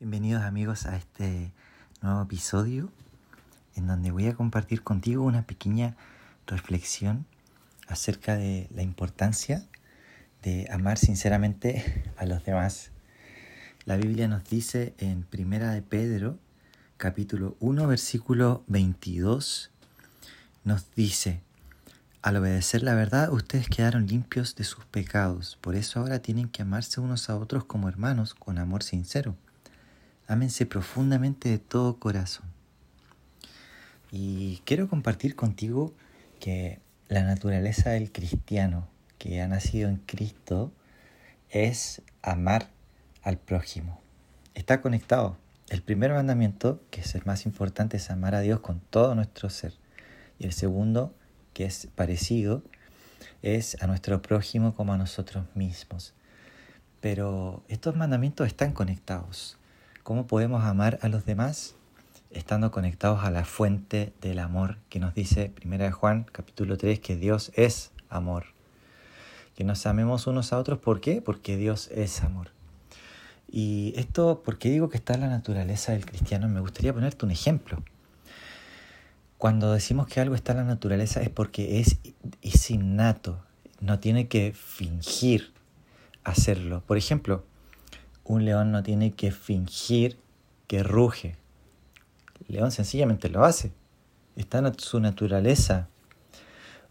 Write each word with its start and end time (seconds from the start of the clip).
Bienvenidos 0.00 0.42
amigos 0.42 0.86
a 0.86 0.96
este 0.96 1.52
nuevo 2.02 2.20
episodio 2.22 2.90
en 3.76 3.86
donde 3.86 4.10
voy 4.10 4.26
a 4.26 4.34
compartir 4.34 4.82
contigo 4.82 5.22
una 5.22 5.46
pequeña 5.46 5.94
reflexión 6.48 7.26
acerca 7.86 8.34
de 8.34 8.68
la 8.74 8.82
importancia 8.82 9.64
de 10.42 10.66
amar 10.72 10.98
sinceramente 10.98 12.12
a 12.16 12.26
los 12.26 12.44
demás. 12.44 12.90
La 13.84 13.96
Biblia 13.96 14.26
nos 14.26 14.42
dice 14.42 14.94
en 14.98 15.22
Primera 15.22 15.70
de 15.70 15.82
Pedro, 15.82 16.40
capítulo 16.96 17.56
1, 17.60 17.86
versículo 17.86 18.64
22, 18.66 19.70
nos 20.64 20.92
dice, 20.96 21.40
al 22.20 22.36
obedecer 22.38 22.82
la 22.82 22.96
verdad, 22.96 23.32
ustedes 23.32 23.68
quedaron 23.68 24.08
limpios 24.08 24.56
de 24.56 24.64
sus 24.64 24.84
pecados, 24.86 25.56
por 25.60 25.76
eso 25.76 26.00
ahora 26.00 26.18
tienen 26.18 26.48
que 26.48 26.62
amarse 26.62 27.00
unos 27.00 27.30
a 27.30 27.36
otros 27.36 27.64
como 27.64 27.88
hermanos 27.88 28.34
con 28.34 28.58
amor 28.58 28.82
sincero. 28.82 29.36
Ámense 30.26 30.66
profundamente 30.66 31.48
de 31.48 31.58
todo 31.58 31.98
corazón. 31.98 32.46
Y 34.10 34.62
quiero 34.64 34.88
compartir 34.88 35.36
contigo 35.36 35.92
que 36.40 36.80
la 37.08 37.22
naturaleza 37.22 37.90
del 37.90 38.10
cristiano 38.12 38.88
que 39.18 39.40
ha 39.40 39.48
nacido 39.48 39.88
en 39.88 39.96
Cristo 39.96 40.72
es 41.50 42.02
amar 42.22 42.68
al 43.22 43.38
prójimo. 43.38 44.00
Está 44.54 44.80
conectado. 44.80 45.36
El 45.68 45.82
primer 45.82 46.12
mandamiento, 46.12 46.80
que 46.90 47.00
es 47.00 47.14
el 47.14 47.24
más 47.24 47.46
importante, 47.46 47.96
es 47.96 48.10
amar 48.10 48.34
a 48.34 48.40
Dios 48.40 48.60
con 48.60 48.80
todo 48.80 49.14
nuestro 49.14 49.50
ser. 49.50 49.74
Y 50.38 50.46
el 50.46 50.52
segundo, 50.52 51.14
que 51.52 51.64
es 51.64 51.88
parecido, 51.94 52.62
es 53.42 53.76
a 53.82 53.86
nuestro 53.86 54.22
prójimo 54.22 54.74
como 54.74 54.92
a 54.92 54.98
nosotros 54.98 55.46
mismos. 55.54 56.14
Pero 57.00 57.62
estos 57.68 57.96
mandamientos 57.96 58.46
están 58.46 58.72
conectados. 58.72 59.58
¿Cómo 60.04 60.26
podemos 60.26 60.64
amar 60.64 60.98
a 61.00 61.08
los 61.08 61.24
demás? 61.24 61.76
Estando 62.30 62.70
conectados 62.70 63.24
a 63.24 63.30
la 63.30 63.46
fuente 63.46 64.12
del 64.20 64.38
amor 64.38 64.76
que 64.90 65.00
nos 65.00 65.14
dice 65.14 65.54
1 65.64 65.92
Juan 65.92 66.26
capítulo 66.30 66.76
3 66.76 67.00
que 67.00 67.16
Dios 67.16 67.52
es 67.54 67.90
amor. 68.10 68.44
Que 69.56 69.64
nos 69.64 69.86
amemos 69.86 70.26
unos 70.26 70.52
a 70.52 70.58
otros, 70.58 70.78
¿por 70.78 71.00
qué? 71.00 71.22
Porque 71.22 71.56
Dios 71.56 71.88
es 71.90 72.22
amor. 72.22 72.50
Y 73.50 73.94
esto, 73.96 74.42
¿por 74.44 74.58
qué 74.58 74.68
digo 74.68 74.90
que 74.90 74.98
está 74.98 75.14
en 75.14 75.22
la 75.22 75.28
naturaleza 75.28 75.92
del 75.92 76.04
cristiano? 76.04 76.50
Me 76.50 76.60
gustaría 76.60 76.92
ponerte 76.92 77.24
un 77.24 77.30
ejemplo. 77.30 77.82
Cuando 79.38 79.72
decimos 79.72 80.06
que 80.06 80.20
algo 80.20 80.34
está 80.34 80.52
en 80.52 80.58
la 80.58 80.64
naturaleza 80.64 81.22
es 81.22 81.30
porque 81.30 81.80
es, 81.80 81.96
es 82.42 82.70
innato, 82.70 83.42
no 83.80 84.00
tiene 84.00 84.28
que 84.28 84.52
fingir 84.52 85.54
hacerlo. 86.24 86.82
Por 86.86 86.98
ejemplo, 86.98 87.46
un 88.24 88.44
león 88.44 88.72
no 88.72 88.82
tiene 88.82 89.12
que 89.12 89.30
fingir 89.30 90.18
que 90.66 90.82
ruge. 90.82 91.36
El 92.48 92.56
león 92.56 92.70
sencillamente 92.70 93.28
lo 93.28 93.44
hace. 93.44 93.72
Está 94.36 94.58
en 94.58 94.78
su 94.78 94.98
naturaleza. 95.00 95.88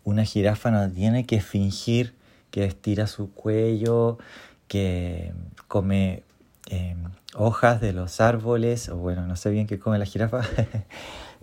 Una 0.04 0.24
jirafa 0.26 0.72
no 0.72 0.90
tiene 0.92 1.26
que 1.26 1.42
fingir 1.42 2.16
que 2.52 2.66
estira 2.66 3.08
su 3.08 3.34
cuello, 3.34 4.20
que 4.68 5.34
come 5.68 6.24
em, 6.68 7.04
hojas 7.36 7.82
de 7.82 7.94
los 7.94 8.22
árboles, 8.22 8.90
o 8.90 8.98
bueno, 8.98 9.26
no 9.26 9.36
sé 9.36 9.50
bien 9.50 9.66
qué 9.66 9.80
come 9.80 9.98
la 9.98 10.06
jirafa. 10.06 10.42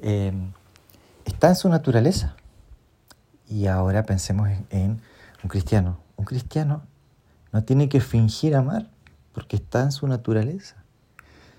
Em, 0.02 0.52
está 1.26 1.48
en 1.48 1.56
su 1.56 1.68
naturaleza. 1.68 2.34
Y 3.46 3.66
ahora 3.66 4.04
pensemos 4.04 4.48
en 4.70 5.02
un 5.42 5.48
cristiano. 5.50 5.98
Un 6.16 6.24
cristiano 6.24 6.82
no 7.52 7.64
tiene 7.64 7.90
que 7.90 8.00
fingir 8.00 8.56
amar 8.56 8.88
porque 9.32 9.56
está 9.56 9.82
en 9.82 9.92
su 9.92 10.06
naturaleza. 10.06 10.76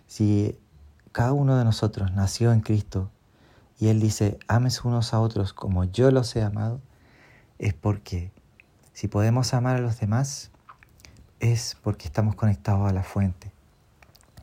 Si 0.07 0.57
cada 1.11 1.33
uno 1.33 1.57
de 1.57 1.63
nosotros 1.63 2.11
nació 2.11 2.51
en 2.51 2.61
Cristo 2.61 3.09
y 3.79 3.87
Él 3.87 3.99
dice, 3.99 4.37
ames 4.47 4.83
unos 4.83 5.13
a 5.13 5.19
otros 5.19 5.53
como 5.53 5.83
yo 5.85 6.11
los 6.11 6.35
he 6.35 6.41
amado, 6.43 6.81
es 7.59 7.73
porque 7.73 8.31
si 8.93 9.07
podemos 9.07 9.53
amar 9.53 9.77
a 9.77 9.81
los 9.81 9.99
demás, 9.99 10.51
es 11.39 11.77
porque 11.81 12.07
estamos 12.07 12.35
conectados 12.35 12.89
a 12.89 12.93
la 12.93 13.03
fuente. 13.03 13.51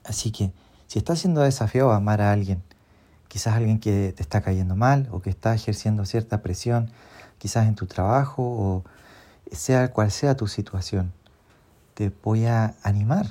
Así 0.05 0.31
que 0.31 0.53
si 0.87 0.99
estás 0.99 1.21
siendo 1.21 1.43
desafiado 1.43 1.93
a 1.93 1.97
amar 1.97 2.21
a 2.21 2.33
alguien, 2.33 2.63
quizás 3.29 3.55
alguien 3.55 3.79
que 3.79 4.13
te 4.17 4.23
está 4.23 4.41
cayendo 4.41 4.75
mal 4.75 5.09
o 5.13 5.21
que 5.21 5.31
está 5.31 5.55
ejerciendo 5.55 6.07
cierta 6.07 6.43
presión, 6.43 6.91
quizás 7.39 7.67
en 7.67 7.75
tu 7.75 7.87
trabajo 7.87 8.43
o 8.43 8.85
sea 9.53 9.93
cual 9.93 10.11
sea 10.11 10.37
tu 10.37 10.47
situación, 10.47 11.13
te 11.99 12.13
voy 12.23 12.47
a 12.47 12.77
animar 12.85 13.27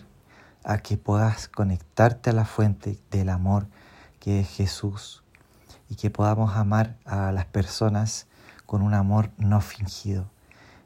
a 0.66 0.80
que 0.80 0.98
puedas 0.98 1.48
conectarte 1.48 2.32
a 2.32 2.34
la 2.34 2.44
fuente 2.44 3.00
del 3.12 3.30
amor 3.30 3.66
que 4.20 4.42
es 4.42 4.50
Jesús 4.50 5.24
y 5.88 5.96
que 5.96 6.10
podamos 6.10 6.54
amar 6.58 6.98
a 7.06 7.32
las 7.32 7.46
personas 7.46 8.28
con 8.66 8.82
un 8.82 8.94
amor 8.94 9.30
no 9.38 9.62
fingido, 9.62 10.30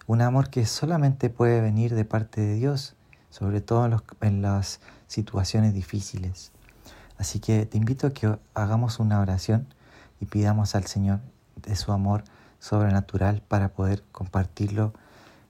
un 0.05 0.21
amor 0.21 0.51
que 0.51 0.67
solamente 0.67 1.31
puede 1.31 1.59
venir 1.59 1.95
de 1.95 2.05
parte 2.05 2.41
de 2.41 2.53
Dios, 2.53 2.93
sobre 3.31 3.61
todo 3.61 4.03
en, 4.21 4.41
las 4.43 4.79
situaciones 5.07 5.73
difíciles. 5.73 6.51
Así 7.17 7.39
que 7.39 7.65
te 7.65 7.79
invito 7.79 8.05
a 8.05 8.13
que 8.13 8.37
hagamos 8.53 8.99
una 8.99 9.19
oración 9.19 9.65
y 10.19 10.27
pidamos 10.27 10.75
al 10.75 10.85
Señor 10.85 11.19
de 11.55 11.75
su 11.75 11.91
amor 11.91 12.25
sobrenatural 12.59 13.41
para 13.41 13.69
poder 13.69 14.03
compartirlo 14.11 14.93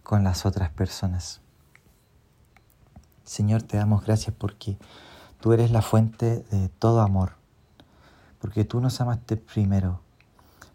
con 0.02 0.24
las 0.24 0.46
otras 0.46 0.70
personas. 0.70 1.42
Señor, 3.32 3.64
te 3.64 3.78
damos 3.78 4.04
gracias 4.04 4.36
porque 4.38 4.78
tú 5.40 5.54
eres 5.54 5.72
la 5.72 5.82
fuente 5.82 6.44
de 6.52 6.68
todo 6.68 7.00
amor, 7.00 7.38
porque 8.42 8.66
tú 8.66 8.82
nos 8.82 9.00
amaste 9.00 9.38
primero. 9.38 10.02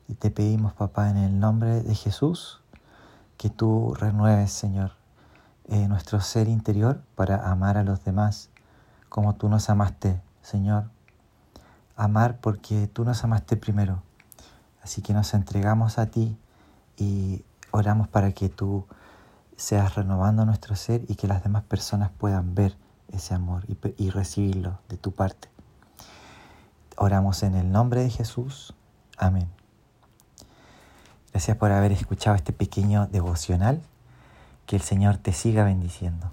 Y 0.09 0.15
te 0.15 0.31
pedimos, 0.31 0.73
papá, 0.73 1.11
en 1.11 1.19
el 1.19 1.39
nombre 1.39 1.83
de 1.83 1.95
Jesús, 1.95 2.63
que 3.37 3.51
tú 3.51 3.93
renueves, 3.93 4.53
Señor, 4.53 4.93
eh, 5.67 5.87
nuestro 5.87 6.19
ser 6.23 6.49
interior 6.49 7.03
para 7.15 7.51
amar 7.51 7.77
a 7.77 7.83
los 7.83 8.03
demás 8.05 8.49
como 9.11 9.35
tú 9.35 9.51
nos 9.51 9.69
amaste, 9.69 10.23
Señor. 10.41 10.89
Amar 11.95 12.39
porque 12.41 12.87
tú 12.87 13.05
nos 13.05 13.23
amaste 13.23 13.59
primero. 13.59 14.03
Así 14.83 15.03
que 15.03 15.13
nos 15.13 15.35
entregamos 15.35 15.99
a 15.99 16.07
ti 16.07 16.39
y 16.97 17.45
oramos 17.71 18.09
para 18.09 18.33
que 18.33 18.49
tú 18.49 18.87
seas 19.57 19.95
renovando 19.95 20.45
nuestro 20.45 20.77
ser 20.77 21.03
y 21.09 21.15
que 21.15 21.27
las 21.27 21.43
demás 21.43 21.65
personas 21.65 22.11
puedan 22.17 22.55
ver 22.55 22.77
ese 23.13 23.35
amor 23.35 23.65
y, 23.97 24.11
recibirlo 24.11 24.79
de 24.89 24.97
tu 24.97 25.13
parte. 25.13 25.49
Oramos 26.97 27.43
en 27.43 27.55
el 27.55 27.71
nombre 27.71 28.03
de 28.03 28.11
Jesús. 28.11 28.75
Amén. 29.17 29.49
Gracias 31.33 31.57
por 31.57 31.71
haber 31.71 31.93
escuchado 31.93 32.37
este 32.37 32.53
pequeño 32.53 33.07
devocional. 33.07 33.83
Que 34.67 34.77
el 34.77 34.83
Señor 34.83 35.19
te 35.19 35.33
siga 35.33 35.65
bendiciendo. 35.65 36.31